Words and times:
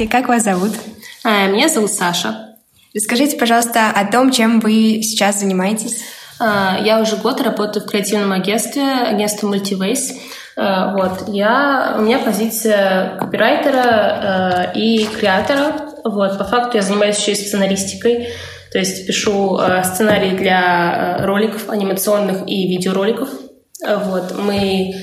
Здравствуйте, 0.00 0.18
как 0.18 0.28
вас 0.30 0.44
зовут? 0.44 0.72
А, 1.24 1.46
меня 1.48 1.68
зовут 1.68 1.92
Саша. 1.92 2.56
Расскажите, 2.94 3.36
пожалуйста, 3.36 3.90
о 3.90 4.10
том, 4.10 4.32
чем 4.32 4.58
вы 4.60 5.02
сейчас 5.02 5.40
занимаетесь. 5.40 6.02
А, 6.38 6.78
я 6.82 7.02
уже 7.02 7.16
год 7.16 7.42
работаю 7.42 7.84
в 7.84 7.86
креативном 7.86 8.32
агентстве, 8.32 8.82
агентстве 8.82 9.46
Multiways. 9.46 10.12
А, 10.56 10.96
вот, 10.96 11.28
я, 11.28 11.96
у 11.98 12.00
меня 12.00 12.18
позиция 12.18 13.18
копирайтера 13.18 14.72
и 14.74 15.04
креатора. 15.04 15.90
Вот, 16.02 16.38
по 16.38 16.44
факту 16.44 16.78
я 16.78 16.82
занимаюсь 16.82 17.18
еще 17.18 17.32
и 17.32 17.34
сценаристикой. 17.34 18.28
То 18.72 18.78
есть 18.78 19.06
пишу 19.06 19.60
сценарии 19.84 20.34
для 20.34 21.18
роликов 21.26 21.68
анимационных 21.68 22.48
и 22.48 22.68
видеороликов. 22.68 23.28
Вот, 23.86 24.34
мы 24.38 24.94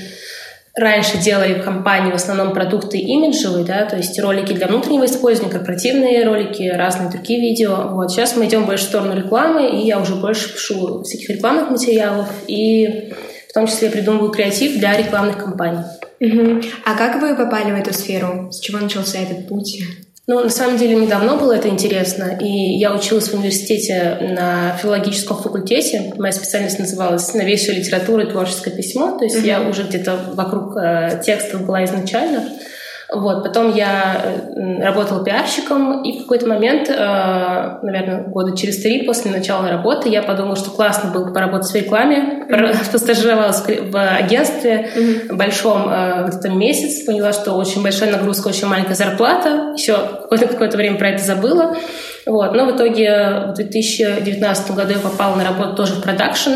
раньше 0.78 1.18
делали 1.18 1.54
в 1.54 1.64
компании 1.64 2.12
в 2.12 2.14
основном 2.14 2.52
продукты 2.52 2.98
имиджевые, 2.98 3.64
да, 3.64 3.84
то 3.84 3.96
есть 3.96 4.18
ролики 4.20 4.52
для 4.52 4.68
внутреннего 4.68 5.04
использования, 5.04 5.52
корпоративные 5.52 6.24
ролики, 6.24 6.62
разные 6.62 7.10
другие 7.10 7.40
видео. 7.40 7.88
Вот. 7.90 8.10
Сейчас 8.10 8.36
мы 8.36 8.46
идем 8.46 8.64
больше 8.64 8.84
в 8.84 8.88
сторону 8.88 9.16
рекламы, 9.16 9.68
и 9.68 9.86
я 9.86 10.00
уже 10.00 10.14
больше 10.14 10.52
пишу 10.52 11.02
всяких 11.02 11.30
рекламных 11.30 11.70
материалов, 11.70 12.28
и 12.46 13.12
в 13.50 13.52
том 13.52 13.66
числе 13.66 13.90
придумываю 13.90 14.30
креатив 14.30 14.78
для 14.78 14.96
рекламных 14.96 15.38
компаний. 15.38 15.84
Угу. 16.20 16.62
А 16.84 16.94
как 16.96 17.20
вы 17.20 17.34
попали 17.34 17.72
в 17.72 17.78
эту 17.78 17.92
сферу? 17.94 18.48
С 18.50 18.60
чего 18.60 18.78
начался 18.78 19.18
этот 19.18 19.48
путь? 19.48 19.80
Ну, 20.28 20.40
на 20.44 20.50
самом 20.50 20.76
деле, 20.76 20.94
мне 20.94 21.08
давно 21.08 21.38
было 21.38 21.54
это 21.54 21.68
интересно, 21.68 22.36
и 22.38 22.46
я 22.46 22.94
училась 22.94 23.28
в 23.30 23.34
университете 23.34 24.18
на 24.20 24.76
филологическом 24.76 25.38
факультете. 25.38 26.12
Моя 26.18 26.34
специальность 26.34 26.78
называлась 26.78 27.32
«Новейшая 27.32 27.76
литература 27.76 28.24
и 28.24 28.30
творческое 28.30 28.72
письмо», 28.72 29.16
то 29.16 29.24
есть 29.24 29.38
mm-hmm. 29.38 29.46
я 29.46 29.62
уже 29.62 29.84
где-то 29.84 30.20
вокруг 30.34 30.76
э, 30.76 31.22
текстов 31.24 31.64
была 31.64 31.82
изначально. 31.86 32.44
Вот. 33.10 33.42
Потом 33.42 33.74
я 33.74 34.22
э, 34.22 34.84
работала 34.84 35.24
пиарщиком, 35.24 36.02
и 36.02 36.18
в 36.18 36.22
какой-то 36.22 36.46
момент, 36.46 36.90
э, 36.90 37.78
наверное, 37.82 38.24
года 38.24 38.54
через 38.54 38.82
три 38.82 39.06
после 39.06 39.30
начала 39.30 39.70
работы, 39.70 40.10
я 40.10 40.22
подумала, 40.22 40.56
что 40.56 40.70
классно 40.70 41.10
было 41.10 41.24
бы 41.24 41.32
поработать 41.32 41.70
в 41.72 41.74
рекламе. 41.74 42.44
Mm-hmm. 42.48 42.92
Постажировалась 42.92 43.62
в 43.66 43.96
агентстве 43.96 44.90
mm-hmm. 44.94 45.34
большом 45.36 45.88
э, 45.88 46.26
где-то 46.28 46.50
месяц, 46.50 47.06
поняла, 47.06 47.32
что 47.32 47.54
очень 47.54 47.82
большая 47.82 48.12
нагрузка, 48.12 48.48
очень 48.48 48.68
маленькая 48.68 48.94
зарплата. 48.94 49.72
Еще 49.74 49.96
какое-то, 49.96 50.46
какое-то 50.46 50.76
время 50.76 50.98
про 50.98 51.08
это 51.08 51.24
забыла. 51.24 51.76
Вот. 52.26 52.54
Но 52.54 52.66
в 52.66 52.76
итоге 52.76 53.52
в 53.52 53.54
2019 53.54 54.70
году 54.72 54.92
я 54.92 54.98
попала 54.98 55.34
на 55.34 55.44
работу 55.44 55.76
тоже 55.76 55.94
в 55.94 56.02
продакшн. 56.02 56.50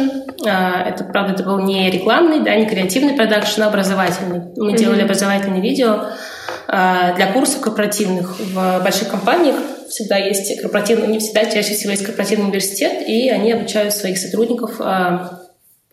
Это, 0.44 1.04
правда, 1.04 1.32
это 1.32 1.44
был 1.44 1.60
не 1.60 1.90
рекламный, 1.90 2.40
да, 2.40 2.54
не 2.56 2.66
креативный 2.66 3.14
продакшн, 3.14 3.62
а 3.62 3.68
образовательный. 3.68 4.42
Мы 4.54 4.72
mm-hmm. 4.72 4.76
делали 4.76 5.02
образовательные 5.02 5.62
видео. 5.62 6.00
А, 6.74 7.12
для 7.16 7.30
курсов 7.30 7.60
корпоративных 7.60 8.40
в 8.40 8.80
больших 8.82 9.08
компаниях 9.08 9.56
всегда 9.90 10.16
есть 10.16 10.58
корпоративный, 10.58 11.06
не 11.06 11.18
всегда, 11.18 11.44
чаще 11.44 11.74
всего 11.74 11.90
есть 11.90 12.02
корпоративный 12.02 12.46
университет, 12.46 13.06
и 13.06 13.28
они 13.28 13.52
обучают 13.52 13.92
своих 13.92 14.16
сотрудников, 14.16 14.76
а, 14.78 15.42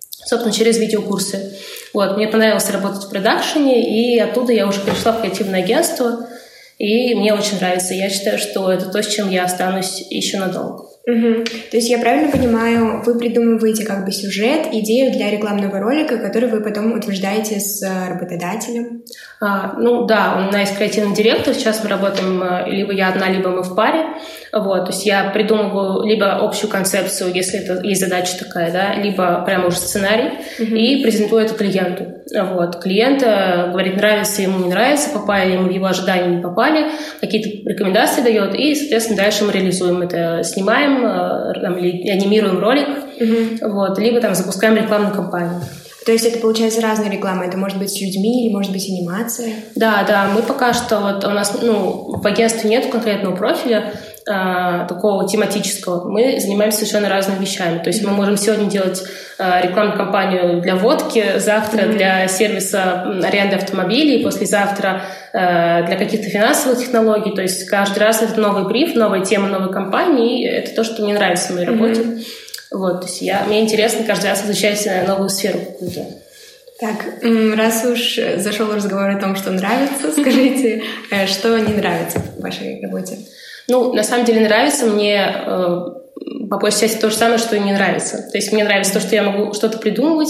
собственно, 0.09 0.53
через 0.53 0.77
видеокурсы. 0.77 1.53
Вот, 1.93 2.15
мне 2.15 2.29
понравилось 2.29 2.69
работать 2.71 3.03
в 3.03 3.09
продакшене, 3.09 4.13
и 4.13 4.19
оттуда 4.19 4.53
я 4.53 4.67
уже 4.67 4.79
перешла 4.79 5.11
в 5.11 5.19
креативное 5.19 5.61
агентство, 5.61 6.29
и 6.77 7.13
мне 7.13 7.33
очень 7.33 7.57
нравится. 7.57 7.93
Я 7.93 8.09
считаю, 8.09 8.37
что 8.37 8.71
это 8.71 8.85
то, 8.85 9.03
с 9.03 9.07
чем 9.07 9.29
я 9.29 9.43
останусь 9.43 10.05
еще 10.09 10.37
надолго. 10.37 10.88
Угу. 11.07 11.43
То 11.71 11.77
есть 11.77 11.89
я 11.89 11.97
правильно 11.97 12.31
понимаю, 12.31 13.01
вы 13.05 13.17
придумываете 13.17 13.85
как 13.85 14.05
бы 14.05 14.11
сюжет, 14.11 14.67
идею 14.71 15.11
для 15.11 15.31
рекламного 15.31 15.79
ролика, 15.79 16.17
который 16.17 16.49
вы 16.49 16.61
потом 16.61 16.93
утверждаете 16.93 17.59
с 17.59 17.81
э, 17.81 18.09
работодателем? 18.09 19.03
А, 19.41 19.73
ну 19.77 20.05
да, 20.05 20.35
у 20.37 20.49
меня 20.49 20.59
есть 20.59 20.75
креативный 20.75 21.15
директор, 21.15 21.53
сейчас 21.53 21.81
мы 21.83 21.89
работаем 21.89 22.43
э, 22.43 22.69
либо 22.69 22.91
я 22.91 23.09
одна, 23.09 23.29
либо 23.29 23.49
мы 23.49 23.63
в 23.63 23.75
паре. 23.75 24.05
Вот, 24.51 24.85
то 24.85 24.91
есть 24.91 25.05
я 25.05 25.29
придумываю 25.29 26.05
либо 26.05 26.35
общую 26.35 26.69
концепцию, 26.69 27.33
если 27.33 27.59
это 27.59 27.81
есть 27.85 28.01
задача 28.01 28.37
такая, 28.37 28.71
да, 28.71 28.95
либо 28.95 29.43
прямо 29.45 29.67
уже 29.67 29.77
сценарий, 29.77 30.31
угу. 30.59 30.75
и 30.75 31.01
презентую 31.03 31.43
это 31.43 31.53
клиенту. 31.53 32.05
Вот, 32.31 32.81
клиент 32.81 33.23
э, 33.23 33.69
говорит, 33.71 33.95
нравится 33.95 34.41
ему, 34.41 34.59
не 34.59 34.69
нравится, 34.69 35.09
попали 35.11 35.53
ему 35.53 35.69
в 35.69 35.71
его 35.71 35.85
ожидания, 35.85 36.35
не 36.35 36.41
попали, 36.41 36.87
какие-то 37.21 37.69
рекомендации 37.69 38.21
дает, 38.21 38.53
и, 38.55 38.75
соответственно, 38.75 39.17
дальше 39.17 39.45
мы 39.45 39.53
реализуем 39.53 40.01
это, 40.01 40.43
снимаем, 40.43 40.88
Э, 40.97 41.53
там, 41.61 41.77
или 41.77 42.09
анимируем 42.09 42.59
ролик, 42.59 42.87
угу. 42.87 43.71
вот, 43.73 43.99
либо 43.99 44.19
там 44.19 44.35
запускаем 44.35 44.75
рекламную 44.75 45.13
кампанию. 45.13 45.61
То 46.05 46.13
есть 46.13 46.25
это 46.25 46.39
получается 46.39 46.81
разная 46.81 47.09
реклама. 47.09 47.45
Это 47.45 47.57
может 47.57 47.77
быть 47.77 47.91
с 47.91 48.01
людьми 48.01 48.45
или 48.45 48.53
может 48.53 48.71
быть 48.71 48.89
анимация? 48.89 49.53
Да, 49.75 50.03
да. 50.07 50.29
Мы 50.33 50.41
пока 50.41 50.73
что 50.73 50.99
вот 50.99 51.23
у 51.23 51.29
нас 51.29 51.59
ну 51.61 52.17
в 52.17 52.25
агентстве 52.25 52.69
нет 52.69 52.87
конкретного 52.87 53.35
профиля 53.35 53.93
э, 54.27 54.85
такого 54.87 55.27
тематического. 55.27 56.09
Мы 56.09 56.39
занимаемся 56.39 56.79
совершенно 56.79 57.09
разными 57.09 57.39
вещами. 57.39 57.79
То 57.79 57.89
есть 57.89 58.03
мы 58.03 58.11
можем 58.11 58.37
сегодня 58.37 58.69
делать 58.69 59.03
э, 59.37 59.61
рекламную 59.67 59.97
кампанию 59.97 60.61
для 60.61 60.75
водки, 60.75 61.37
завтра 61.37 61.81
mm-hmm. 61.81 61.93
для 61.93 62.27
сервиса 62.27 63.03
аренды 63.23 63.55
автомобилей, 63.55 64.23
послезавтра 64.23 65.01
э, 65.33 65.85
для 65.85 65.95
каких-то 65.97 66.29
финансовых 66.29 66.79
технологий. 66.79 67.35
То 67.35 67.41
есть 67.41 67.65
каждый 67.65 67.99
раз 67.99 68.21
это 68.21 68.39
новый 68.39 68.67
бриф, 68.67 68.95
новая 68.95 69.23
тема 69.23 69.47
новой 69.47 69.71
компании. 69.71 70.43
И 70.43 70.47
это 70.47 70.75
то, 70.75 70.83
что 70.83 71.01
мне 71.03 71.13
нравится 71.13 71.51
в 71.51 71.55
моей 71.55 71.67
работе. 71.67 72.01
Mm-hmm. 72.01 72.23
Вот, 72.71 73.01
то 73.01 73.07
есть 73.07 73.21
я, 73.21 73.43
мне 73.47 73.61
интересно 73.61 74.05
каждый 74.05 74.29
раз 74.29 74.45
изучать 74.45 74.87
новую 75.07 75.29
сферу 75.29 75.59
какую-то. 75.59 76.05
Так, 76.79 77.05
раз 77.57 77.83
уж 77.83 78.17
зашел 78.37 78.73
разговор 78.73 79.09
о 79.09 79.19
том, 79.19 79.35
что 79.35 79.51
нравится, 79.51 80.11
скажите, 80.17 80.83
э, 81.11 81.27
что 81.27 81.57
не 81.59 81.73
нравится 81.73 82.19
в 82.19 82.41
вашей 82.41 82.81
работе? 82.81 83.17
Ну, 83.69 83.93
на 83.93 84.03
самом 84.03 84.25
деле 84.25 84.41
нравится 84.41 84.87
мне 84.87 85.31
э, 85.33 85.79
по 86.49 86.57
большей 86.57 86.81
части 86.81 86.99
то 86.99 87.09
же 87.09 87.15
самое, 87.15 87.37
что 87.37 87.55
и 87.55 87.59
не 87.59 87.71
нравится. 87.71 88.27
То 88.31 88.37
есть 88.37 88.51
мне 88.51 88.63
нравится 88.63 88.93
то, 88.93 88.99
что 88.99 89.15
я 89.15 89.23
могу 89.23 89.53
что-то 89.53 89.77
придумывать, 89.77 90.29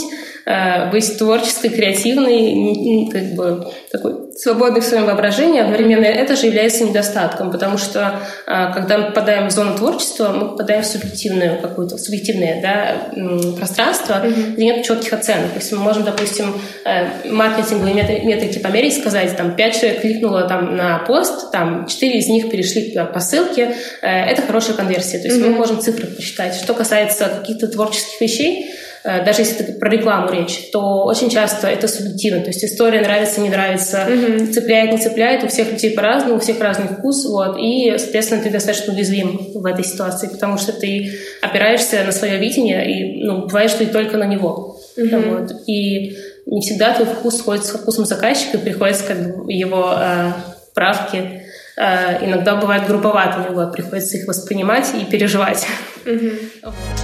быть 0.92 1.18
творческой, 1.18 1.70
креативной, 1.70 3.10
как 3.12 3.36
бы 3.36 3.72
такой 3.92 4.30
свободный 4.40 4.80
в 4.82 4.86
своем 4.86 5.06
воображении. 5.06 5.60
Одновременно 5.60 6.06
это 6.06 6.36
же 6.36 6.46
является 6.46 6.86
недостатком, 6.86 7.52
потому 7.52 7.78
что 7.78 8.20
э, 8.48 8.74
когда 8.74 8.98
мы 8.98 9.06
попадаем 9.08 9.48
в 9.48 9.52
зону 9.52 9.76
творчества, 9.76 10.30
мы 10.30 10.50
попадаем 10.50 10.82
в 10.82 10.86
субъективную 10.86 11.60
какую-то 11.62 11.98
субъективное 11.98 12.62
да, 12.62 13.12
пространство, 13.58 14.22
mm-hmm. 14.24 14.54
где 14.54 14.66
нет 14.66 14.86
четких 14.86 15.14
оценок. 15.14 15.52
То 15.52 15.60
есть 15.60 15.72
мы 15.72 15.80
можем, 15.80 16.04
допустим, 16.04 16.54
э, 16.86 17.30
маркетинговые 17.30 17.94
метрики 18.24 18.60
померить, 18.60 18.98
сказать, 18.98 19.36
там, 19.36 19.56
пять 19.56 19.80
человек 19.80 20.02
кликнуло 20.02 20.44
там, 20.44 20.76
на 20.76 21.00
пост, 21.00 21.52
там, 21.52 21.86
четыре 21.88 22.20
из 22.20 22.28
них 22.28 22.50
перешли 22.50 22.98
по 23.14 23.20
ссылке, 23.20 23.76
это 24.02 24.42
хорошая 24.42 24.76
конверсия. 24.76 25.20
То 25.20 25.28
есть 25.28 25.40
mm-hmm. 25.40 25.50
мы 25.50 25.58
можем 25.58 25.80
цифры 25.80 26.08
посчитать. 26.08 26.56
Что 26.56 26.74
касается 26.74 27.26
каких-то 27.26 27.68
творческих 27.68 28.22
вещей, 28.22 28.70
э, 28.70 28.89
даже 29.04 29.42
если 29.42 29.66
это 29.66 29.80
про 29.80 29.90
рекламу 29.90 30.32
речь, 30.32 30.70
то 30.72 31.06
очень 31.06 31.30
часто 31.30 31.68
это 31.68 31.88
субъективно. 31.88 32.42
То 32.42 32.48
есть 32.48 32.64
история 32.64 33.02
нравится, 33.02 33.42
не 33.42 33.50
нравится, 33.50 34.06
mm-hmm. 34.08 34.52
цепляет, 34.52 34.92
не 34.92 34.98
цепляет. 34.98 35.44
У 35.44 35.48
всех 35.48 35.72
людей 35.72 35.92
по-разному, 35.92 36.36
у 36.36 36.40
всех 36.40 36.60
разный 36.60 36.88
вкус. 36.88 37.26
Вот, 37.26 37.58
и, 37.60 37.96
соответственно, 37.98 38.44
ты 38.44 38.50
достаточно 38.50 38.94
уязвим 38.94 39.52
в 39.54 39.66
этой 39.66 39.84
ситуации, 39.84 40.28
потому 40.28 40.58
что 40.58 40.74
ты 40.74 41.12
опираешься 41.42 42.04
на 42.04 42.12
свое 42.12 42.38
видение, 42.38 42.90
и 42.90 43.24
ну, 43.24 43.48
бывает, 43.48 43.72
что 43.72 43.84
и 43.84 43.88
только 43.88 44.18
на 44.18 44.26
него. 44.26 44.80
Mm-hmm. 44.98 45.30
Вот. 45.30 45.52
И 45.68 46.18
не 46.46 46.62
всегда 46.62 46.94
твой 46.94 47.08
вкус 47.08 47.38
сходится 47.38 47.78
с 47.78 47.80
вкусом 47.80 48.06
заказчика, 48.06 48.58
и 48.58 48.62
приходится 48.62 49.06
как 49.06 49.46
бы 49.46 49.52
его 49.52 49.94
э, 49.98 50.32
правки 50.74 51.44
Э, 51.80 52.26
иногда 52.26 52.58
бывают 52.58 52.88
групповатыми, 52.88 53.54
вот, 53.54 53.72
приходится 53.72 54.18
их 54.18 54.28
воспринимать 54.28 54.92
и 54.96 55.06
переживать. 55.06 55.66
Mm-hmm. 56.04 56.99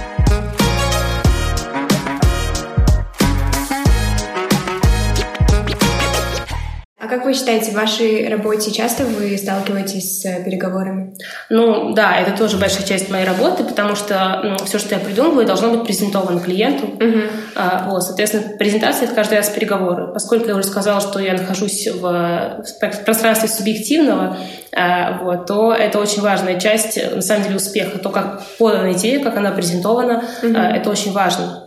А 7.06 7.08
как 7.08 7.24
вы 7.24 7.34
считаете, 7.34 7.70
в 7.70 7.74
вашей 7.74 8.28
работе 8.28 8.72
часто 8.72 9.04
вы 9.04 9.38
сталкиваетесь 9.38 10.22
с 10.22 10.24
э, 10.24 10.42
переговорами? 10.42 11.14
Ну 11.48 11.94
да, 11.94 12.16
это 12.16 12.36
тоже 12.36 12.56
большая 12.56 12.84
часть 12.84 13.08
моей 13.10 13.24
работы, 13.24 13.62
потому 13.62 13.94
что 13.94 14.40
ну, 14.42 14.56
все, 14.64 14.80
что 14.80 14.96
я 14.96 15.00
придумываю, 15.00 15.46
должно 15.46 15.70
быть 15.70 15.84
презентовано 15.84 16.40
клиенту. 16.40 16.86
Угу. 16.86 17.20
А, 17.54 17.86
вот, 17.88 18.02
соответственно, 18.02 18.56
презентация— 18.58 19.04
это 19.06 19.14
каждый 19.14 19.38
раз 19.38 19.48
переговоры. 19.50 20.12
Поскольку 20.12 20.48
я 20.48 20.56
уже 20.56 20.66
сказала, 20.66 21.00
что 21.00 21.20
я 21.20 21.34
нахожусь 21.34 21.86
в, 21.86 22.00
в 22.00 23.04
пространстве 23.04 23.48
субъективного, 23.48 24.38
а, 24.74 25.22
вот, 25.22 25.46
то 25.46 25.72
это 25.72 26.00
очень 26.00 26.22
важная 26.22 26.58
часть, 26.58 26.98
на 27.14 27.22
самом 27.22 27.44
деле, 27.44 27.56
успеха. 27.56 28.00
То, 28.00 28.10
как 28.10 28.42
подана 28.58 28.92
идея, 28.94 29.22
как 29.22 29.36
она 29.36 29.52
презентована, 29.52 30.24
угу. 30.42 30.54
а, 30.56 30.76
это 30.76 30.90
очень 30.90 31.12
важно. 31.12 31.65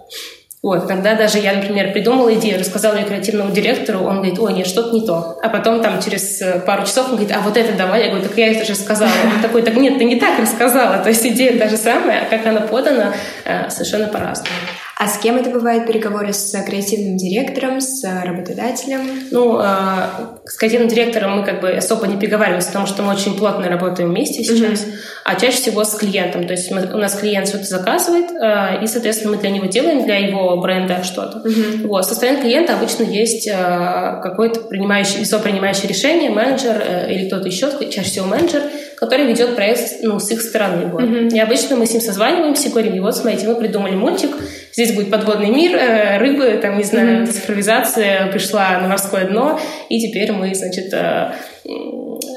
Вот, 0.62 0.90
тогда 0.90 1.16
даже 1.16 1.40
я, 1.40 1.54
например, 1.54 1.94
придумала 1.94 2.34
идею, 2.36 2.60
рассказала 2.60 2.96
ее 2.96 3.06
креативному 3.06 3.52
директору, 3.52 4.00
он 4.00 4.18
говорит, 4.18 4.40
ой, 4.40 4.54
нет, 4.54 4.68
что-то 4.68 4.94
не 4.94 5.06
то. 5.06 5.38
А 5.42 5.48
потом 5.48 5.82
там 5.82 6.02
через 6.02 6.42
э, 6.42 6.60
пару 6.60 6.86
часов 6.86 7.06
он 7.06 7.16
говорит, 7.16 7.34
а 7.34 7.40
вот 7.40 7.56
это 7.56 7.78
давай. 7.78 8.04
Я 8.04 8.10
говорю, 8.10 8.28
так 8.28 8.38
я 8.38 8.52
это 8.52 8.66
же 8.66 8.76
сказала. 8.76 9.10
Он 9.24 9.42
такой, 9.42 9.62
так 9.62 9.76
нет, 9.78 9.98
ты 9.98 10.04
не 10.04 10.18
так 10.18 10.38
рассказала. 10.38 10.98
То 10.98 11.10
есть 11.10 11.26
идея 11.26 11.58
та 11.58 11.70
же 11.70 11.78
самая, 11.78 12.24
а 12.24 12.26
как 12.30 12.46
она 12.46 12.60
подана, 12.62 13.14
э, 13.46 13.70
совершенно 13.70 14.08
по-разному. 14.08 14.52
А 15.00 15.07
с 15.07 15.18
кем 15.18 15.38
это 15.38 15.50
бывает 15.50 15.88
переговоры 15.88 16.34
с 16.34 16.51
креативным 16.66 17.16
директором, 17.16 17.80
с 17.80 18.04
работодателем? 18.04 19.00
Ну, 19.31 19.57
а, 19.57 20.42
с 20.46 20.57
креативным 20.57 20.90
директором 20.90 21.38
мы 21.38 21.46
как 21.46 21.62
бы 21.62 21.69
особо 21.69 22.06
не 22.06 22.18
переговариваемся, 22.18 22.68
потому 22.68 22.86
что 22.86 23.04
мы 23.04 23.13
очень 23.13 23.38
плотно 23.38 23.69
работаем 23.69 24.10
вместе 24.10 24.44
сейчас, 24.44 24.81
mm-hmm. 24.81 24.96
а 25.24 25.40
чаще 25.40 25.56
всего 25.56 25.86
с 25.86 25.96
клиентом. 25.96 26.46
То 26.46 26.51
есть 26.51 26.69
мы, 26.72 26.81
у 26.94 26.98
нас 26.98 27.16
клиент 27.16 27.48
что-то 27.48 27.63
заказывает, 27.63 28.30
а, 28.42 28.78
и, 28.84 28.88
соответственно, 28.88 29.38
мы 29.38 29.42
для 29.42 29.51
него 29.51 29.68
делаем, 29.68 30.04
для 30.04 30.18
его 30.18 30.57
бренда 30.57 31.01
что-то. 31.01 31.48
Mm-hmm. 31.48 31.88
Вот. 31.88 32.06
Со 32.06 32.16
стороны 32.16 32.42
клиента 32.42 32.74
обычно 32.74 33.04
есть 33.04 33.50
какой-то 33.50 34.60
принимающий, 34.63 35.22
лицо, 35.22 35.40
принимающее 35.40 35.88
решение, 35.88 36.30
менеджер 36.30 36.84
э, 36.86 37.13
или 37.13 37.28
кто-то 37.28 37.48
еще, 37.48 37.72
чаще 37.90 38.10
всего 38.10 38.25
менеджер, 38.25 38.63
который 39.00 39.25
ведет 39.25 39.56
проект 39.56 40.04
ну, 40.04 40.19
с 40.19 40.30
их 40.30 40.42
стороны. 40.42 40.88
Вот. 40.88 41.01
Mm-hmm. 41.01 41.30
И 41.30 41.40
обычно 41.40 41.78
мы 41.78 41.86
с 41.86 41.92
ним 41.92 42.01
созваниваемся 42.01 42.68
и 42.68 42.72
говорим, 42.72 43.01
вот, 43.01 43.16
смотрите, 43.16 43.48
мы 43.48 43.56
придумали 43.56 43.96
мультик, 43.96 44.31
здесь 44.74 44.94
будет 44.94 45.10
подводный 45.10 45.50
мир, 45.50 45.75
э, 45.75 46.18
рыбы, 46.18 46.60
там, 46.62 46.78
не 46.78 46.84
знаю, 46.84 47.24
mm-hmm. 47.24 47.31
цифровизация 47.31 48.31
пришла 48.31 48.78
на 48.80 48.90
морское 48.90 49.25
дно, 49.25 49.60
и 49.88 50.00
теперь 50.00 50.31
мы, 50.34 50.54
значит, 50.54 50.94
э, 50.94 51.31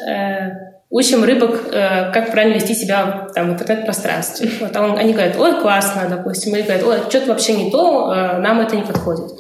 э, 0.09 0.51
учим 0.89 1.25
рыбок, 1.25 1.63
э, 1.73 2.13
как 2.13 2.31
правильно 2.31 2.55
вести 2.55 2.75
себя 2.75 3.29
там, 3.35 3.51
в 3.51 3.53
интернет-пространстве. 3.55 4.51
Вот, 4.61 4.77
а 4.77 4.83
он, 4.83 4.99
они 4.99 5.15
говорят, 5.15 5.37
ой, 5.39 5.61
классно, 5.61 6.07
допустим, 6.09 6.55
или 6.55 6.63
говорят, 6.63 6.85
ой, 6.87 6.99
что-то 7.09 7.29
вообще 7.29 7.55
не 7.55 7.71
то, 7.71 8.13
э, 8.13 8.39
нам 8.39 8.61
это 8.61 8.77
не 8.77 8.83
подходит. 8.83 9.33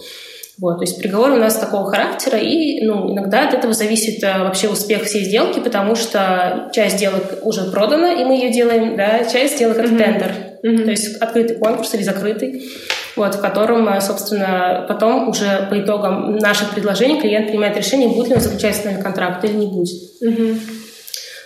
Вот, 0.58 0.78
то 0.78 0.82
есть 0.82 0.98
приговор 0.98 1.30
у 1.30 1.36
нас 1.36 1.56
такого 1.56 1.90
характера, 1.90 2.38
и 2.38 2.84
ну, 2.84 3.10
иногда 3.12 3.48
от 3.48 3.54
этого 3.54 3.72
зависит 3.72 4.22
а, 4.22 4.44
вообще 4.44 4.68
успех 4.68 5.04
всей 5.04 5.24
сделки, 5.24 5.60
потому 5.60 5.94
что 5.96 6.68
часть 6.72 6.96
сделок 6.96 7.38
уже 7.42 7.70
продана, 7.70 8.12
и 8.12 8.24
мы 8.24 8.34
ее 8.34 8.52
делаем, 8.52 8.96
да, 8.96 9.24
часть 9.24 9.56
сделок 9.56 9.78
это 9.78 9.88
mm-hmm. 9.88 9.98
тендер, 9.98 10.32
mm-hmm. 10.62 10.84
то 10.84 10.90
есть 10.90 11.16
открытый 11.16 11.56
конкурс 11.56 11.94
или 11.94 12.02
закрытый, 12.02 12.70
вот, 13.16 13.34
в 13.34 13.40
котором, 13.40 13.88
а, 13.88 14.00
собственно, 14.02 14.84
потом 14.86 15.30
уже 15.30 15.66
по 15.70 15.80
итогам 15.80 16.36
наших 16.36 16.70
предложений 16.74 17.22
клиент 17.22 17.46
принимает 17.46 17.76
решение, 17.76 18.08
будет 18.08 18.28
ли 18.28 18.34
он 18.34 18.40
заключать 18.40 18.76
с 18.76 18.84
нами 18.84 19.00
контракт 19.00 19.42
или 19.44 19.54
не 19.54 19.66
будет. 19.66 19.98
Mm-hmm. 20.22 20.58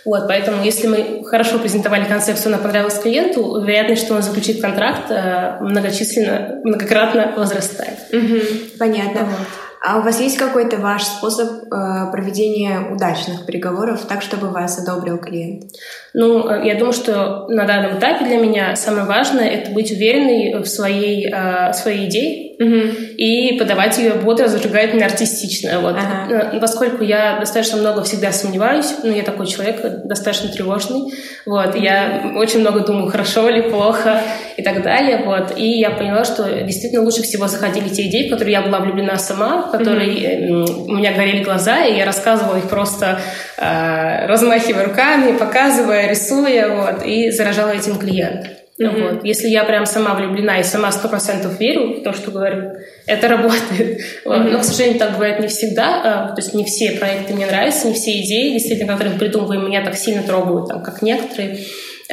Вот, 0.06 0.28
поэтому 0.28 0.62
если 0.64 0.86
мы 0.86 1.24
хорошо 1.24 1.58
презентовали 1.58 2.04
концепцию, 2.04 2.54
она 2.54 2.62
понравилась 2.62 2.98
клиенту, 2.98 3.60
вероятность, 3.60 4.04
что 4.04 4.14
он 4.14 4.22
заключит 4.22 4.60
контракт, 4.60 5.10
э, 5.10 5.58
многочисленно, 5.60 6.60
многократно 6.64 7.34
возрастает. 7.36 7.98
Угу, 8.12 8.78
понятно. 8.78 9.24
Вот. 9.24 9.46
А 9.86 9.98
у 9.98 10.02
вас 10.02 10.20
есть 10.20 10.36
какой-то 10.36 10.78
ваш 10.78 11.04
способ 11.04 11.48
э, 11.48 12.10
проведения 12.10 12.88
удачных 12.92 13.46
переговоров 13.46 14.04
так, 14.08 14.22
чтобы 14.22 14.48
вас 14.48 14.78
одобрил 14.78 15.18
клиент? 15.18 15.64
Ну, 16.12 16.48
э, 16.48 16.66
я 16.66 16.74
думаю, 16.74 16.92
что 16.92 17.46
на 17.48 17.66
данном 17.66 17.98
этапе 17.98 18.24
для 18.24 18.38
меня 18.38 18.74
самое 18.74 19.06
важное— 19.06 19.48
это 19.50 19.70
быть 19.70 19.92
уверенной 19.92 20.60
в 20.60 20.66
своей, 20.66 21.32
э, 21.32 21.72
своей 21.72 22.08
идее, 22.08 22.45
угу. 22.58 22.74
и 23.16 23.58
подавать 23.58 23.98
ее 23.98 24.12
бодро, 24.12 24.48
зажигательно, 24.48 25.06
артистично. 25.06 25.80
Вот. 25.80 25.96
Ага. 25.96 26.50
Э, 26.54 26.60
поскольку 26.60 27.04
я 27.04 27.38
достаточно 27.38 27.78
много 27.78 28.02
всегда 28.02 28.32
сомневаюсь, 28.32 28.94
ну, 29.02 29.12
я 29.12 29.22
такой 29.22 29.46
человек 29.46 29.80
достаточно 30.04 30.48
тревожный, 30.48 31.12
вот, 31.44 31.70
угу. 31.70 31.78
я 31.78 32.32
очень 32.36 32.60
много 32.60 32.80
думаю, 32.80 33.10
хорошо 33.10 33.48
или 33.48 33.62
плохо 33.62 34.20
и 34.56 34.62
так 34.62 34.82
далее, 34.82 35.22
вот, 35.24 35.56
и 35.56 35.78
я 35.78 35.90
поняла, 35.90 36.24
что 36.24 36.44
действительно 36.62 37.02
лучше 37.02 37.22
всего 37.22 37.46
заходили 37.46 37.88
те 37.88 38.06
идеи, 38.08 38.28
в 38.28 38.30
которые 38.30 38.52
я 38.52 38.62
была 38.62 38.80
влюблена 38.80 39.16
сама, 39.18 39.68
в 39.68 39.70
которые 39.70 40.62
угу. 40.62 40.92
у 40.92 40.94
меня 40.96 41.12
горели 41.12 41.42
глаза, 41.42 41.84
и 41.84 41.96
я 41.96 42.04
рассказывала 42.04 42.56
их 42.56 42.68
просто 42.68 43.20
э, 43.58 44.26
размахивая 44.26 44.84
руками, 44.84 45.36
показывая, 45.36 46.08
рисуя, 46.10 46.68
вот, 46.68 47.04
и 47.04 47.30
заражала 47.30 47.70
этим 47.70 47.98
клиента. 47.98 48.55
Mm-hmm. 48.80 49.12
Вот. 49.14 49.24
Если 49.24 49.48
я 49.48 49.64
прям 49.64 49.86
сама 49.86 50.14
влюблена 50.14 50.60
и 50.60 50.62
сама 50.62 50.92
сто 50.92 51.08
процентов 51.08 51.58
верю 51.58 52.00
в 52.00 52.02
то, 52.02 52.12
что 52.12 52.30
говорю, 52.30 52.72
это 53.06 53.28
работает. 53.28 54.00
Mm-hmm. 54.26 54.50
Но, 54.50 54.58
к 54.58 54.64
сожалению, 54.64 54.98
так 54.98 55.12
бывает 55.12 55.38
не 55.38 55.46
всегда. 55.46 56.02
А, 56.02 56.34
то 56.34 56.42
есть 56.42 56.52
не 56.52 56.64
все 56.64 56.92
проекты 56.92 57.32
мне 57.32 57.46
нравятся, 57.46 57.86
не 57.86 57.94
все 57.94 58.20
идеи, 58.22 58.54
действительно, 58.54 58.92
которые 58.92 59.14
мы 59.14 59.20
придумываем, 59.20 59.64
меня 59.64 59.84
так 59.84 59.94
сильно 59.94 60.24
трогают, 60.24 60.68
там, 60.68 60.82
как 60.82 61.00
некоторые. 61.00 61.60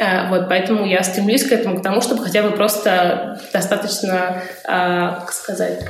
А, 0.00 0.28
вот, 0.28 0.48
поэтому 0.48 0.86
я 0.86 1.02
стремлюсь 1.02 1.42
к 1.42 1.50
этому, 1.50 1.80
к 1.80 1.82
тому, 1.82 2.00
чтобы 2.00 2.22
хотя 2.22 2.42
бы 2.42 2.52
просто 2.52 3.40
достаточно, 3.52 4.42
а, 4.64 5.20
как 5.20 5.32
сказать, 5.32 5.80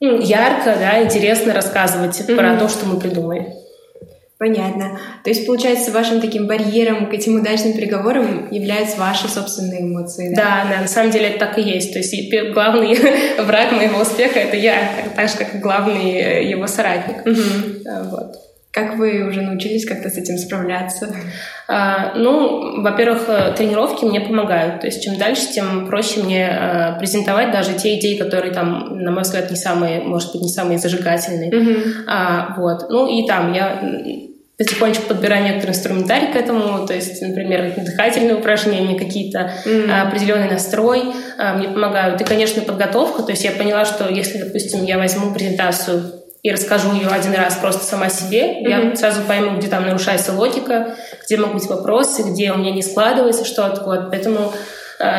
ярко, 0.00 0.76
да, 0.78 1.02
интересно 1.02 1.54
рассказывать 1.54 2.20
mm-hmm. 2.20 2.36
про 2.36 2.56
то, 2.58 2.68
что 2.68 2.84
мы 2.84 3.00
придумаем. 3.00 3.54
Понятно. 4.38 5.00
То 5.24 5.30
есть, 5.30 5.46
получается, 5.46 5.90
вашим 5.90 6.20
таким 6.20 6.46
барьером 6.46 7.10
к 7.10 7.12
этим 7.12 7.40
удачным 7.40 7.72
переговорам 7.72 8.48
являются 8.52 8.98
ваши 9.00 9.28
собственные 9.28 9.82
эмоции, 9.82 10.32
да? 10.32 10.42
Да, 10.42 10.70
да, 10.70 10.80
на 10.82 10.86
самом 10.86 11.10
деле 11.10 11.30
это 11.30 11.40
так 11.40 11.58
и 11.58 11.62
есть. 11.62 11.92
То 11.92 11.98
есть 11.98 12.14
главный 12.52 12.96
враг 13.42 13.72
моего 13.72 14.00
успеха— 14.00 14.38
это 14.40 14.56
я, 14.56 14.90
так 15.16 15.28
же, 15.28 15.36
как 15.38 15.56
и 15.56 15.58
главный 15.58 16.12
э, 16.12 16.48
его 16.48 16.68
соратник. 16.68 17.26
Угу. 17.26 18.10
Вот. 18.10 18.36
Как 18.70 18.96
вы 18.96 19.26
уже 19.26 19.40
научились 19.40 19.84
как-то 19.84 20.08
с 20.08 20.16
этим 20.16 20.38
справляться? 20.38 21.12
А, 21.66 22.14
ну, 22.14 22.80
во-первых, 22.80 23.24
э, 23.28 23.54
тренировки 23.56 24.04
мне 24.04 24.20
помогают. 24.20 24.80
То 24.80 24.86
есть 24.86 25.02
чем 25.02 25.18
дальше, 25.18 25.52
тем 25.52 25.88
проще 25.88 26.22
мне 26.22 26.46
а, 26.46 26.96
презентовать 26.96 27.50
даже 27.50 27.72
те 27.72 27.98
идеи, 27.98 28.16
которые 28.16 28.52
там, 28.52 29.02
на 29.02 29.10
мой 29.10 29.22
взгляд, 29.22 29.50
не 29.50 29.56
самые, 29.56 30.00
может 30.02 30.30
быть, 30.32 30.42
не 30.42 30.48
самые 30.48 30.78
зажигательные. 30.78 31.50
Mm-hmm. 31.50 31.82
А, 32.06 32.54
вот. 32.56 32.88
Ну 32.88 33.08
и 33.08 33.26
там 33.26 33.52
я 33.52 33.80
потихонечку 34.58 35.04
подбираю 35.04 35.44
некоторый 35.44 35.70
инструментарий 35.70 36.32
к 36.32 36.36
этому, 36.36 36.84
то 36.84 36.92
есть, 36.92 37.22
например, 37.22 37.74
дыхательные 37.76 38.34
упражнения, 38.34 38.98
какие-то 38.98 39.52
mm-hmm. 39.64 40.08
определенный 40.08 40.50
настрой 40.50 41.14
а, 41.38 41.54
мне 41.54 41.68
помогают. 41.68 42.20
И, 42.20 42.24
конечно, 42.24 42.60
подготовка, 42.62 43.22
то 43.22 43.30
есть 43.30 43.44
я 43.44 43.52
поняла, 43.52 43.84
что 43.84 44.08
если, 44.08 44.38
допустим, 44.38 44.84
я 44.84 44.98
возьму 44.98 45.32
презентацию 45.32 46.12
и 46.42 46.50
расскажу 46.50 46.92
ее 46.92 47.08
один 47.08 47.34
раз 47.34 47.54
просто 47.56 47.84
сама 47.84 48.08
себе, 48.08 48.40
mm-hmm. 48.42 48.90
я 48.90 48.96
сразу 48.96 49.22
пойму, 49.22 49.58
где 49.58 49.68
там 49.68 49.86
нарушается 49.86 50.32
логика, 50.32 50.96
где 51.24 51.36
могут 51.36 51.62
быть 51.62 51.68
вопросы, 51.68 52.22
где 52.24 52.50
у 52.50 52.56
меня 52.56 52.72
не 52.72 52.82
складывается 52.82 53.44
что-то. 53.44 53.84
Вот. 53.84 54.10
Поэтому 54.10 54.52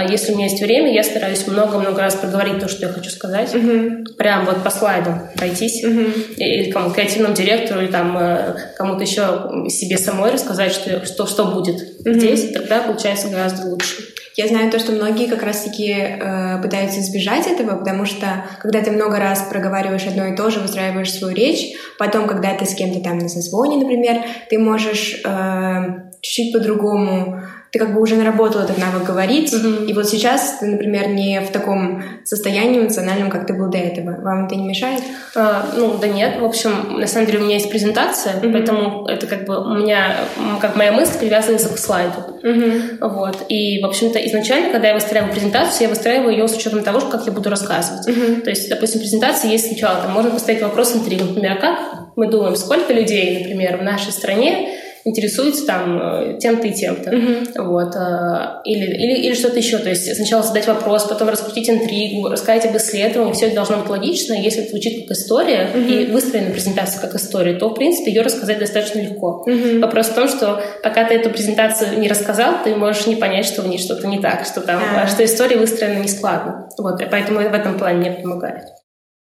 если 0.10 0.34
у 0.34 0.36
меня 0.36 0.48
есть 0.48 0.62
время, 0.62 0.94
я 0.94 1.04
стараюсь 1.04 1.48
много-много 1.48 2.02
раз 2.02 2.16
проговорить 2.16 2.60
то, 2.60 2.68
что 2.68 2.88
я 2.88 2.92
хочу 2.92 3.10
сказать. 3.10 3.54
Угу. 3.56 4.16
Прям 4.18 4.46
вот 4.46 4.64
по 4.64 4.70
слайдам 4.70 5.30
пройтись. 5.36 5.84
Угу. 5.84 6.36
Или 6.38 6.72
кому 6.72 6.92
креативному 6.92 7.34
директору, 7.34 7.82
или 7.82 7.88
там 7.88 8.18
э, 8.18 8.56
кому-то 8.76 9.04
еще 9.04 9.70
себе 9.70 9.98
самой 9.98 10.32
рассказать, 10.32 10.74
что, 10.74 11.06
что, 11.06 11.26
что 11.26 11.46
будет 11.46 11.82
угу. 12.00 12.14
здесь. 12.14 12.52
Тогда 12.52 12.82
получается 12.82 13.30
гораздо 13.30 13.68
лучше. 13.70 13.96
Я 14.36 14.48
знаю 14.48 14.72
то, 14.72 14.80
что 14.80 14.94
многие 14.94 15.28
как 15.28 15.44
раз-таки 15.44 15.92
э, 15.92 16.62
пытаются 16.62 17.02
избежать 17.02 17.48
этого, 17.48 17.78
потому 17.78 18.06
что 18.06 18.46
когда 18.62 18.82
ты 18.82 18.90
много 18.90 19.20
раз 19.20 19.46
проговариваешь 19.50 20.08
одно 20.08 20.28
и 20.28 20.36
то 20.36 20.50
же, 20.50 20.62
выстраиваешь 20.62 21.12
свою 21.12 21.36
речь, 21.36 21.74
потом, 21.98 22.26
когда 22.26 22.54
ты 22.54 22.66
с 22.66 22.74
кем-то 22.74 23.02
там 23.02 23.18
на 23.18 23.28
созвоне, 23.28 23.78
например, 23.78 24.22
ты 24.50 24.58
можешь 24.58 25.22
э, 25.26 26.10
чуть-чуть 26.22 26.54
по-другому 26.54 27.42
ты 27.72 27.80
как 27.80 27.94
бы 27.94 28.02
уже 28.02 28.16
наработал 28.16 28.62
этот 28.62 28.78
навык 28.78 29.04
говорить, 29.04 29.54
mm-hmm. 29.54 29.86
и 29.86 29.94
вот 29.94 30.10
сейчас 30.10 30.58
ты, 30.60 30.66
например, 30.66 31.10
не 31.10 31.40
в 31.42 31.52
таком 31.52 32.04
состоянии 32.24 32.80
эмоциональном, 32.80 33.30
как 33.30 33.46
ты 33.46 33.54
был 33.54 33.70
до 33.70 33.78
этого. 33.78 34.20
Вам 34.22 34.48
это 34.48 34.56
не 34.56 34.68
мешает? 34.68 35.02
А, 35.36 35.68
ну, 35.76 35.98
да 36.00 36.08
нет. 36.08 36.40
В 36.40 36.46
общем, 36.46 37.00
на 37.00 37.06
самом 37.08 37.28
деле 37.28 37.40
у 37.40 37.44
меня 37.44 37.56
есть 37.56 37.70
презентация, 37.70 38.34
mm-hmm. 38.34 38.52
поэтому 38.52 39.06
это 39.08 39.28
как 39.28 39.46
бы 39.46 39.60
у 39.60 39.76
меня, 39.76 40.16
как 40.60 40.76
моя 40.76 40.92
мысль 40.92 41.20
привязывается 41.20 41.70
к 41.70 41.78
слайду. 41.78 42.40
Mm-hmm. 42.44 43.08
Вот. 43.08 43.46
И, 43.50 43.82
в 43.82 43.86
общем-то, 43.86 44.18
изначально, 44.28 44.72
когда 44.72 44.88
я 44.90 44.94
выстраиваю 44.96 45.32
презентацию, 45.32 45.84
я 45.84 45.90
выстраиваю 45.90 46.32
ее 46.32 46.48
с 46.48 46.56
учетом 46.56 46.84
того, 46.84 47.02
как 47.02 47.26
я 47.28 47.32
буду 47.32 47.50
рассказывать. 47.50 48.08
Mm-hmm. 48.08 48.42
То 48.42 48.50
есть, 48.50 48.70
допустим, 48.70 49.00
презентация 49.00 49.52
есть 49.52 49.68
сначала, 49.68 50.02
там 50.02 50.12
можно 50.12 50.32
поставить 50.32 50.62
вопрос 50.62 50.96
интригу, 50.96 51.26
например, 51.26 51.54
а 51.54 51.62
как 51.62 51.80
мы 52.16 52.28
думаем, 52.28 52.56
сколько 52.56 52.94
людей, 52.94 53.40
например, 53.40 53.78
в 53.78 53.84
нашей 53.84 54.12
стране 54.12 54.70
интересуется 55.06 55.66
там 55.66 56.00
э, 56.02 56.38
тем-то 56.40 56.68
и 56.68 56.74
тем-то. 56.74 57.10
Uh-huh. 57.10 57.64
Вот. 57.64 57.96
Э, 57.96 58.62
или, 58.66 58.86
или, 58.86 59.28
или 59.28 59.34
что-то 59.34 59.58
еще. 59.58 59.78
То 59.78 59.90
есть 59.90 60.14
сначала 60.16 60.44
задать 60.44 60.68
вопрос, 60.68 61.06
потом 61.06 61.30
раскрутить 61.30 61.70
интригу, 61.70 62.30
рассказать 62.30 62.66
об 62.66 62.76
исследовании. 62.78 63.34
Все 63.34 63.48
это 63.48 63.56
должно 63.56 63.78
быть 63.78 63.90
логично. 63.90 64.34
Если 64.34 64.62
это 64.62 64.72
звучит 64.72 65.08
как 65.08 65.18
история 65.18 65.70
uh-huh. 65.74 65.88
и 65.88 66.12
выстроена 66.12 66.52
презентация 66.52 67.02
как 67.02 67.16
история, 67.16 67.54
то, 67.54 67.70
в 67.70 67.76
принципе, 67.76 68.12
ее 68.12 68.22
рассказать 68.22 68.60
достаточно 68.60 69.00
легко. 69.00 69.46
Uh-huh. 69.48 69.80
Вопрос 69.80 70.08
в 70.08 70.16
том, 70.16 70.28
что 70.28 70.62
пока 70.84 71.06
ты 71.06 71.16
эту 71.16 71.30
презентацию 71.30 72.00
не 72.00 72.08
рассказал, 72.08 72.56
ты 72.64 72.76
можешь 72.76 73.08
не 73.08 73.16
понять, 73.16 73.46
что 73.46 73.62
в 73.62 73.68
ней 73.68 73.78
что-то 73.78 74.08
не 74.08 74.20
так, 74.20 74.46
что 74.46 74.62
там, 74.62 74.82
uh-huh. 74.82 75.08
что 75.08 75.24
история 75.24 75.58
выстроена 75.58 76.02
не 76.02 76.08
складно. 76.08 76.70
Вот. 76.78 77.02
Поэтому 77.10 77.40
в 77.40 77.54
этом 77.54 77.78
плане 77.78 78.00
мне 78.00 78.12
помогает. 78.12 78.64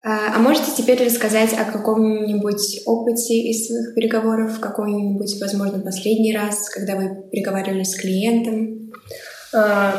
А, 0.04 0.34
а 0.34 0.38
можете 0.38 0.72
теперь 0.76 1.04
рассказать 1.04 1.52
о 1.52 1.64
каком-нибудь 1.64 2.80
опыте 2.86 3.34
из 3.34 3.68
своих 3.68 3.94
переговоров, 3.94 4.58
какой-нибудь, 4.58 5.40
возможно, 5.40 5.78
последний 5.78 6.36
раз, 6.36 6.68
когда 6.68 6.96
вы 6.96 7.22
переговаривали 7.30 7.84
с 7.84 7.94
клиентом? 7.94 8.92
А, 9.54 9.94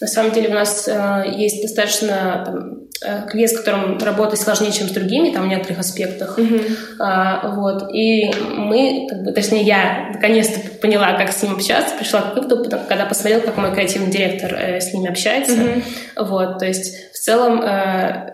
на 0.00 0.06
самом 0.06 0.32
деле 0.32 0.48
у 0.48 0.54
нас 0.54 0.88
а, 0.88 1.24
есть 1.24 1.60
достаточно 1.60 2.42
там, 2.46 3.26
клиент, 3.28 3.52
с 3.52 3.56
которым 3.58 3.98
работать 3.98 4.40
сложнее, 4.40 4.72
чем 4.72 4.88
с 4.88 4.92
другими, 4.92 5.30
там 5.30 5.44
в 5.44 5.48
некоторых 5.48 5.80
аспектах. 5.80 6.38
Mm-hmm. 6.38 6.76
А, 6.98 7.54
вот. 7.54 7.92
И 7.92 8.32
мы, 8.56 9.06
как 9.08 9.22
бы, 9.22 9.32
точнее, 9.32 9.64
я 9.64 10.12
наконец-то 10.14 10.60
поняла, 10.80 11.12
как 11.18 11.30
с 11.30 11.42
ним 11.42 11.56
общаться, 11.56 11.94
пришла 11.98 12.22
к 12.22 12.34
выводу, 12.34 12.64
когда 12.88 13.04
посмотрела, 13.04 13.40
как 13.40 13.58
мой 13.58 13.74
креативный 13.74 14.10
директор 14.10 14.54
э, 14.54 14.80
с 14.80 14.94
ними 14.94 15.10
общается. 15.10 15.52
Mm-hmm. 15.52 15.82
Вот. 16.24 16.58
То 16.58 16.64
есть, 16.64 17.12
в 17.12 17.18
целом, 17.18 17.60
э, 17.60 18.32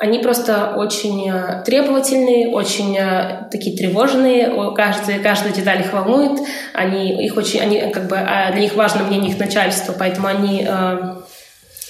они 0.00 0.18
просто 0.18 0.72
очень 0.76 1.30
э, 1.30 1.62
требовательные, 1.62 2.48
очень 2.48 2.96
э, 2.96 3.48
такие 3.50 3.76
тревожные, 3.76 4.50
каждая, 4.74 5.18
каждая 5.18 5.52
деталь 5.52 5.82
их 5.82 5.92
волнует, 5.92 6.40
они, 6.72 7.22
их 7.22 7.36
очень, 7.36 7.60
они, 7.60 7.92
как 7.92 8.08
бы, 8.08 8.16
а 8.16 8.50
для 8.50 8.62
них 8.62 8.74
важно 8.76 9.04
мнение 9.04 9.32
их 9.32 9.38
начальства, 9.38 9.94
поэтому 9.96 10.28
они 10.28 10.66
э, 10.66 11.16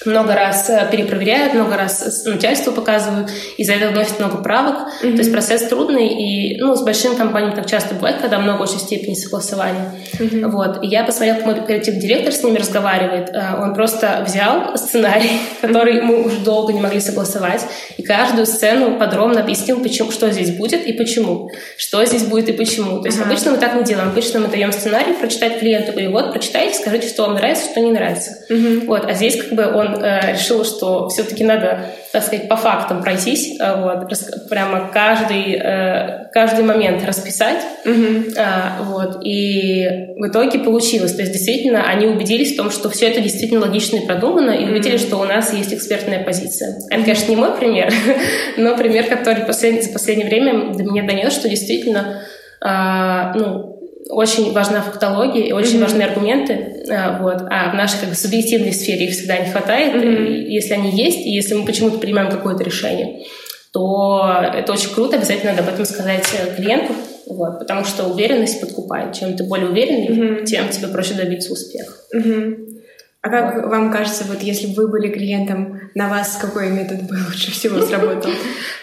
много 0.05 0.33
раз 0.33 0.69
э, 0.69 0.87
перепроверяют, 0.91 1.53
много 1.53 1.77
раз 1.77 2.25
начальству 2.25 2.71
показывают, 2.73 3.29
и 3.57 3.63
за 3.63 3.73
это 3.73 3.89
вносят 3.89 4.19
много 4.19 4.37
правок. 4.37 4.75
Mm-hmm. 5.01 5.11
То 5.11 5.17
есть 5.17 5.31
процесс 5.31 5.63
трудный, 5.63 6.07
и 6.07 6.59
ну, 6.59 6.75
с 6.75 6.81
большими 6.81 7.15
компаниями 7.15 7.55
так 7.55 7.67
часто 7.67 7.95
бывает, 7.95 8.17
когда 8.21 8.39
много 8.39 8.63
очень 8.63 8.79
степени 8.79 9.13
согласования. 9.13 9.91
Mm-hmm. 10.13 10.47
Вот. 10.49 10.83
И 10.83 10.87
я 10.87 11.03
посмотрела, 11.03 11.37
как 11.37 11.45
мой 11.45 11.65
креативный 11.65 12.01
директор 12.01 12.33
с 12.33 12.43
ними 12.43 12.57
разговаривает. 12.57 13.29
Э, 13.29 13.61
он 13.61 13.75
просто 13.75 14.23
взял 14.25 14.75
сценарий, 14.77 15.31
который 15.61 16.01
мы 16.01 16.23
уже 16.23 16.39
долго 16.39 16.73
не 16.73 16.81
могли 16.81 16.99
согласовать, 16.99 17.65
и 17.97 18.03
каждую 18.03 18.45
сцену 18.45 18.97
подробно 18.97 19.41
объяснил, 19.41 19.81
почему, 19.81 20.11
что 20.11 20.31
здесь 20.31 20.51
будет 20.51 20.85
и 20.85 20.93
почему. 20.93 21.51
Что 21.77 22.03
здесь 22.05 22.23
будет 22.23 22.49
и 22.49 22.53
почему. 22.53 23.01
То 23.01 23.07
есть 23.07 23.19
uh-huh. 23.19 23.25
обычно 23.25 23.51
мы 23.51 23.57
так 23.57 23.75
не 23.75 23.83
делаем. 23.83 24.09
Обычно 24.09 24.39
мы 24.39 24.47
даем 24.47 24.71
сценарий 24.71 25.13
прочитать 25.13 25.59
клиенту, 25.59 25.99
и 25.99 26.07
вот, 26.07 26.31
прочитайте, 26.31 26.79
скажите, 26.79 27.07
что 27.07 27.23
вам 27.23 27.35
нравится, 27.35 27.69
что 27.69 27.79
не 27.81 27.91
нравится. 27.91 28.31
Uh-huh. 28.49 28.85
Вот. 28.87 29.05
А 29.05 29.13
здесь 29.13 29.35
как 29.41 29.53
бы 29.53 29.65
он 29.71 29.90
э, 29.99 30.33
решил, 30.33 30.63
что 30.65 31.09
все-таки 31.09 31.43
надо, 31.43 31.85
так 32.11 32.23
сказать, 32.23 32.47
по 32.47 32.55
фактам 32.55 33.01
пройтись, 33.01 33.59
э, 33.59 33.81
вот, 33.81 34.09
прямо 34.49 34.89
каждый, 34.93 35.53
э, 35.55 36.29
каждый 36.31 36.63
момент 36.63 37.05
расписать, 37.05 37.59
mm-hmm. 37.85 38.35
э, 38.37 38.83
вот, 38.83 39.19
и 39.23 39.87
в 40.17 40.27
итоге 40.27 40.59
получилось. 40.59 41.13
То 41.13 41.21
есть 41.21 41.33
действительно 41.33 41.83
они 41.83 42.07
убедились 42.07 42.53
в 42.53 42.57
том, 42.57 42.71
что 42.71 42.89
все 42.89 43.07
это 43.07 43.21
действительно 43.21 43.61
логично 43.61 43.97
и 43.97 44.05
продумано, 44.05 44.51
и 44.51 44.65
увидели, 44.65 44.95
mm-hmm. 44.95 45.07
что 45.07 45.17
у 45.17 45.25
нас 45.25 45.53
есть 45.53 45.73
экспертная 45.73 46.23
позиция. 46.23 46.77
Это, 46.89 47.01
конечно, 47.01 47.29
не 47.29 47.35
мой 47.35 47.51
пример, 47.57 47.93
но 48.57 48.75
пример, 48.77 49.05
который 49.05 49.45
послед... 49.45 49.83
за 49.83 49.91
последнее 49.91 50.27
время 50.27 50.73
до 50.73 50.83
меня 50.83 51.03
донес, 51.03 51.33
что 51.33 51.49
действительно 51.49 52.23
э, 52.63 53.31
ну, 53.35 53.70
очень 54.11 54.51
важна 54.51 54.81
фактология 54.81 55.43
и 55.43 55.51
очень 55.51 55.77
mm-hmm. 55.77 55.81
важны 55.81 56.01
аргументы, 56.03 56.85
а, 56.91 57.17
вот, 57.21 57.41
а 57.49 57.71
в 57.71 57.75
нашей 57.75 57.99
как 57.99 58.09
бы, 58.09 58.15
субъективной 58.15 58.73
сфере 58.73 59.05
их 59.05 59.13
всегда 59.13 59.37
не 59.37 59.49
хватает. 59.49 59.95
Mm-hmm. 59.95 60.43
если 60.47 60.73
они 60.73 60.91
есть, 60.91 61.19
и 61.19 61.31
если 61.31 61.55
мы 61.55 61.65
почему-то 61.65 61.97
принимаем 61.97 62.29
какое-то 62.29 62.63
решение, 62.63 63.25
то 63.71 64.49
это 64.53 64.73
очень 64.73 64.93
круто, 64.93 65.15
обязательно 65.15 65.51
надо 65.51 65.63
об 65.63 65.73
этом 65.73 65.85
сказать 65.85 66.27
э, 66.37 66.55
клиенту, 66.55 66.93
вот, 67.25 67.59
потому 67.59 67.85
что 67.85 68.05
уверенность 68.05 68.59
подкупает. 68.59 69.13
Чем 69.13 69.37
ты 69.37 69.45
более 69.45 69.69
уверенный, 69.69 70.07
mm-hmm. 70.07 70.45
тем 70.45 70.67
тебе 70.67 70.89
проще 70.89 71.13
добиться 71.13 71.53
успеха. 71.53 71.93
Mm-hmm. 72.13 72.67
А 73.21 73.29
как 73.29 73.55
вот. 73.55 73.65
вам 73.65 73.91
кажется, 73.91 74.25
вот 74.27 74.41
если 74.41 74.67
бы 74.67 74.83
вы 74.83 74.87
были 74.89 75.07
клиентом, 75.09 75.79
на 75.95 76.09
вас 76.09 76.37
какой 76.41 76.69
метод 76.69 77.03
бы 77.03 77.15
лучше 77.27 77.51
всего 77.51 77.79
сработал? 77.79 78.31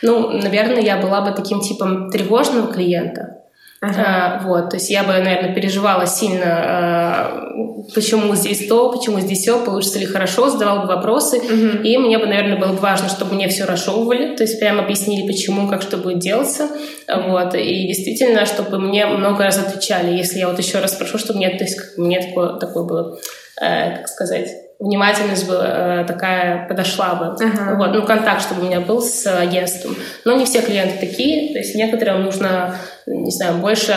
Ну, 0.02 0.30
наверное, 0.30 0.80
я 0.80 0.96
была 0.96 1.20
бы 1.20 1.32
таким 1.36 1.60
типом 1.60 2.10
тревожного 2.10 2.72
клиента, 2.72 3.37
Ага. 3.80 4.02
А, 4.04 4.42
вот, 4.44 4.70
то 4.70 4.76
есть 4.76 4.90
я 4.90 5.04
бы, 5.04 5.12
наверное, 5.12 5.54
переживала 5.54 6.04
сильно, 6.04 6.46
а, 6.46 7.84
почему 7.94 8.34
здесь 8.34 8.66
то, 8.66 8.90
почему 8.90 9.20
здесь 9.20 9.42
все, 9.42 9.64
получится 9.64 10.00
ли 10.00 10.06
хорошо, 10.06 10.50
задавала 10.50 10.80
бы 10.80 10.88
вопросы, 10.88 11.38
угу. 11.38 11.82
и 11.84 11.96
мне 11.96 12.18
бы, 12.18 12.26
наверное, 12.26 12.58
было 12.58 12.72
бы 12.72 12.78
важно, 12.78 13.08
чтобы 13.08 13.36
мне 13.36 13.46
все 13.46 13.66
расшевывали, 13.66 14.34
то 14.34 14.42
есть 14.42 14.58
прямо 14.58 14.82
объяснили, 14.82 15.28
почему, 15.28 15.68
как 15.68 15.82
что 15.82 15.96
будет 15.96 16.18
делаться, 16.18 16.68
вот, 17.06 17.54
и 17.54 17.86
действительно, 17.86 18.46
чтобы 18.46 18.80
мне 18.80 19.06
много 19.06 19.44
раз 19.44 19.58
отвечали, 19.58 20.16
если 20.16 20.40
я 20.40 20.48
вот 20.48 20.58
еще 20.58 20.80
раз 20.80 20.94
спрошу, 20.94 21.16
чтобы 21.18 21.38
мне, 21.38 21.50
то 21.50 21.62
есть 21.62 21.78
мне 21.96 22.20
такое, 22.20 22.58
такое 22.58 22.82
было, 22.82 23.18
э, 23.60 23.96
как 23.96 24.08
сказать, 24.08 24.48
внимательность 24.78 25.46
бы 25.48 25.54
э, 25.54 26.04
такая 26.06 26.68
подошла 26.68 27.14
бы. 27.14 27.44
Ага. 27.44 27.76
Вот, 27.76 27.92
ну, 27.92 28.06
контакт, 28.06 28.42
чтобы 28.42 28.62
у 28.62 28.64
меня 28.64 28.80
был 28.80 29.02
с 29.02 29.26
агентством. 29.26 29.96
Но 30.24 30.34
не 30.34 30.44
все 30.44 30.62
клиенты 30.62 30.98
такие, 30.98 31.52
то 31.52 31.58
есть 31.58 31.74
некоторым 31.74 32.22
нужно, 32.22 32.76
не 33.06 33.30
знаю, 33.32 33.58
больше, 33.58 33.94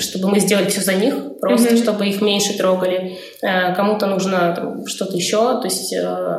чтобы 0.00 0.28
мы 0.28 0.40
сделали 0.40 0.68
все 0.68 0.82
за 0.82 0.94
них, 0.94 1.14
просто 1.40 1.74
угу. 1.74 1.76
чтобы 1.78 2.06
их 2.06 2.20
меньше 2.20 2.56
трогали. 2.56 3.18
Э, 3.42 3.74
кому-то 3.74 4.06
нужно 4.06 4.82
что-то 4.86 5.16
еще, 5.16 5.60
то 5.60 5.64
есть 5.64 5.94
э, 5.94 6.36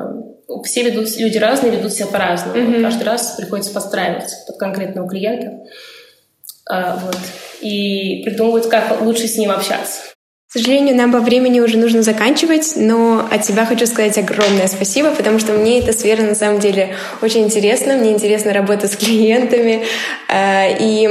все 0.64 0.84
ведут, 0.84 1.18
люди 1.18 1.38
разные, 1.40 1.72
ведут 1.72 1.92
себя 1.92 2.08
по-разному. 2.08 2.62
Угу. 2.62 2.82
Каждый 2.84 3.04
раз 3.04 3.32
приходится 3.32 3.74
подстраиваться 3.74 4.36
под 4.46 4.58
конкретного 4.58 5.10
клиента. 5.10 5.64
Э, 6.72 6.94
вот. 7.04 7.18
И 7.62 8.22
придумывать, 8.24 8.70
как 8.70 9.02
лучше 9.02 9.28
с 9.28 9.38
ним 9.38 9.50
общаться. 9.50 10.15
К 10.56 10.58
сожалению, 10.58 10.96
нам 10.96 11.12
по 11.12 11.20
времени 11.20 11.60
уже 11.60 11.78
нужно 11.78 12.02
заканчивать, 12.02 12.78
но 12.78 13.28
от 13.30 13.44
себя 13.44 13.66
хочу 13.66 13.86
сказать 13.86 14.18
огромное 14.18 14.68
спасибо, 14.68 15.12
потому 15.12 15.38
что 15.38 15.52
мне 15.52 15.80
эта 15.80 15.92
сфера 15.92 16.22
на 16.22 16.34
самом 16.34 16.62
деле 16.62 16.96
очень 17.22 17.44
интересна. 17.44 17.96
Мне 17.98 18.14
интересна 18.14 18.54
работа 18.54 18.88
с 18.88 18.96
клиентами. 18.96 19.84
Э, 20.30 20.78
и 20.80 21.10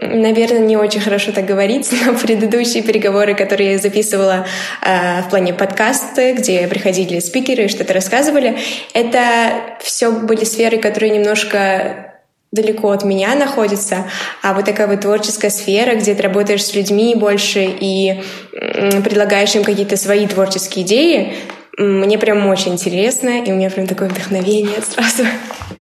наверное, 0.00 0.60
не 0.60 0.76
очень 0.76 1.00
хорошо 1.00 1.32
так 1.32 1.46
говорить, 1.46 1.90
но 2.06 2.14
предыдущие 2.14 2.84
переговоры, 2.84 3.34
которые 3.34 3.72
я 3.72 3.78
записывала 3.78 4.46
э, 4.86 5.22
в 5.22 5.30
плане 5.30 5.52
подкаста, 5.52 6.32
где 6.34 6.68
приходили 6.68 7.18
спикеры 7.18 7.64
и 7.64 7.68
что-то 7.68 7.92
рассказывали, 7.92 8.56
это 8.94 9.80
все 9.80 10.12
были 10.12 10.44
сферы, 10.44 10.78
которые 10.78 11.10
немножко 11.10 12.09
далеко 12.52 12.90
от 12.90 13.04
меня 13.04 13.34
находится, 13.34 14.10
а 14.42 14.54
вот 14.54 14.64
такая 14.64 14.88
вот 14.88 15.00
творческая 15.00 15.50
сфера, 15.50 15.94
где 15.94 16.14
ты 16.14 16.22
работаешь 16.22 16.64
с 16.64 16.74
людьми 16.74 17.14
больше 17.14 17.64
и 17.64 18.22
предлагаешь 18.52 19.54
им 19.54 19.62
какие-то 19.62 19.96
свои 19.96 20.26
творческие 20.26 20.84
идеи, 20.84 21.36
мне 21.78 22.18
прям 22.18 22.46
очень 22.48 22.72
интересно, 22.72 23.42
и 23.42 23.52
у 23.52 23.54
меня 23.54 23.70
прям 23.70 23.86
такое 23.86 24.08
вдохновение 24.08 24.82
сразу. 24.82 25.28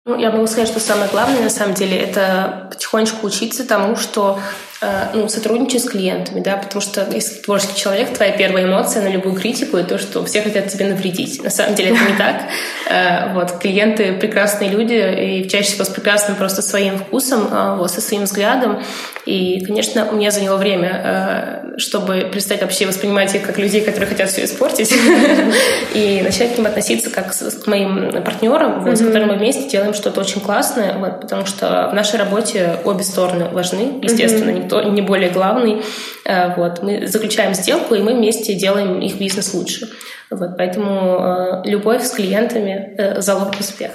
Ну, 0.05 0.17
я 0.19 0.31
могу 0.31 0.47
сказать, 0.47 0.67
что 0.67 0.79
самое 0.79 1.09
главное, 1.09 1.41
на 1.41 1.49
самом 1.49 1.75
деле, 1.75 1.97
это 1.97 2.67
потихонечку 2.71 3.27
учиться 3.27 3.65
тому, 3.65 3.95
что 3.95 4.39
ну, 5.13 5.29
сотрудничать 5.29 5.83
с 5.83 5.89
клиентами, 5.89 6.39
да, 6.39 6.57
потому 6.57 6.81
что 6.81 7.07
если 7.11 7.41
творческий 7.41 7.79
человек, 7.79 8.13
твоя 8.13 8.31
первая 8.31 8.65
эмоция 8.65 9.03
на 9.03 9.09
любую 9.09 9.35
критику— 9.35 9.77
это 9.77 9.89
то, 9.89 9.97
что 9.97 10.25
все 10.25 10.41
хотят 10.41 10.67
тебе 10.67 10.85
навредить. 10.85 11.43
На 11.43 11.49
самом 11.49 11.75
деле 11.75 11.91
это 11.91 12.11
не 12.11 12.17
так. 12.17 12.43
Э, 12.89 13.33
вот, 13.33 13.59
клиенты— 13.59 14.13
прекрасные 14.19 14.69
люди, 14.69 14.93
и 14.93 15.49
чаще 15.49 15.71
всего 15.71 15.85
с 15.85 15.89
прекрасным 15.89 16.35
просто 16.37 16.61
своим 16.61 16.97
вкусом, 16.97 17.47
э, 17.51 17.75
вот, 17.77 17.91
со 17.91 18.01
своим 18.01 18.23
взглядом. 18.23 18.81
И, 19.25 19.63
конечно, 19.63 20.09
у 20.11 20.15
меня 20.15 20.31
заняло 20.31 20.57
время, 20.57 21.75
чтобы 21.77 22.29
перестать 22.31 22.61
вообще 22.61 22.85
воспринимать 22.85 23.33
их 23.33 23.43
как 23.43 23.57
людей, 23.57 23.81
которые 23.81 24.07
хотят 24.07 24.29
все 24.29 24.43
испортить, 24.43 24.93
и 25.93 26.21
начать 26.21 26.53
к 26.53 26.57
ним 26.57 26.67
относиться 26.67 27.09
как 27.09 27.33
к 27.33 27.67
моим 27.67 28.11
партнерам, 28.23 28.85
с 28.95 28.99
которыми 28.99 29.31
мы 29.31 29.37
вместе 29.37 29.69
делаем 29.69 29.93
что-то 29.93 30.19
очень 30.19 30.41
классное, 30.41 30.97
вот, 30.97 31.21
потому 31.21 31.45
что 31.45 31.87
в 31.89 31.95
нашей 31.95 32.19
работе 32.19 32.77
обе 32.83 33.03
стороны 33.03 33.45
важны, 33.49 33.99
естественно, 34.01 34.49
никто 34.49 34.73
то 34.73 34.89
не 34.89 35.01
более 35.01 35.29
главный. 35.29 35.83
Э, 36.25 36.55
вот. 36.55 36.81
Мы 36.81 37.07
заключаем 37.07 37.53
сделку, 37.53 37.95
и 37.95 38.01
мы 38.01 38.13
вместе 38.13 38.53
делаем 38.53 38.99
их 38.99 39.17
бизнес 39.17 39.53
лучше. 39.53 39.89
Вот. 40.29 40.57
Поэтому 40.57 41.61
э, 41.63 41.69
любовь 41.69 42.03
с 42.03 42.11
клиентами– 42.11 42.95
залог 43.17 43.59
успеха. 43.59 43.93